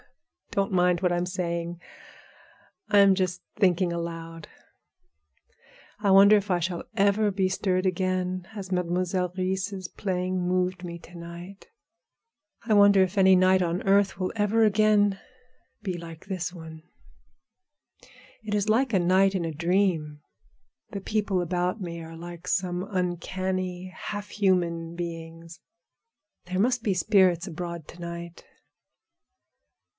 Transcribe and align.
Don't 0.49 0.71
mind 0.73 0.99
what 1.01 1.13
I'm 1.13 1.27
saying; 1.27 1.79
I 2.89 2.97
am 2.99 3.13
just 3.15 3.41
thinking 3.55 3.93
aloud. 3.93 4.49
I 5.99 6.09
wonder 6.11 6.35
if 6.35 6.51
I 6.51 6.59
shall 6.59 6.83
ever 6.97 7.29
be 7.31 7.47
stirred 7.47 7.85
again 7.85 8.47
as 8.55 8.71
Mademoiselle 8.71 9.31
Reisz's 9.37 9.87
playing 9.87 10.41
moved 10.45 10.83
me 10.83 10.97
to 10.99 11.15
night. 11.15 11.69
I 12.65 12.73
wonder 12.73 13.01
if 13.03 13.17
any 13.17 13.35
night 13.35 13.61
on 13.61 13.83
earth 13.83 14.19
will 14.19 14.33
ever 14.35 14.65
again 14.65 15.19
be 15.83 15.97
like 15.97 16.25
this 16.25 16.51
one. 16.51 16.81
It 18.43 18.53
is 18.55 18.67
like 18.67 18.91
a 18.93 18.99
night 18.99 19.35
in 19.35 19.45
a 19.45 19.53
dream. 19.53 20.19
The 20.89 20.99
people 20.99 21.41
about 21.41 21.79
me 21.79 22.03
are 22.03 22.17
like 22.17 22.45
some 22.47 22.83
uncanny, 22.89 23.93
half 23.95 24.29
human 24.31 24.95
beings. 24.95 25.61
There 26.47 26.59
must 26.59 26.81
be 26.83 26.95
spirits 26.95 27.47
abroad 27.47 27.87
to 27.89 27.99
night." 28.01 28.43